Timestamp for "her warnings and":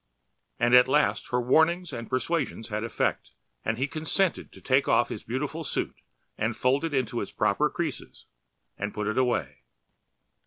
1.29-2.09